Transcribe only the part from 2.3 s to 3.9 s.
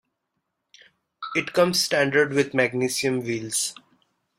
with magnesium wheels.